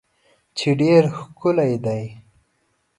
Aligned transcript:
چې 0.57 0.69
ډیر 0.81 1.03
ښکلی 1.17 1.73
دی 1.85 2.03